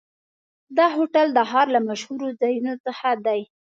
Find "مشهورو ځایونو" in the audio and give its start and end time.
1.89-2.73